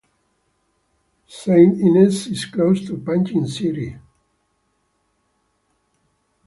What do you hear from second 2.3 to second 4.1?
close to Panjim city.